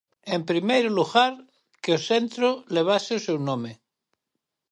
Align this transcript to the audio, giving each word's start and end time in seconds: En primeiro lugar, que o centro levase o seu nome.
En 0.35 0.41
primeiro 0.49 0.89
lugar, 0.99 1.33
que 1.81 1.91
o 1.97 2.03
centro 2.09 2.49
levase 2.75 3.11
o 3.17 3.23
seu 3.27 3.37
nome. 3.49 3.71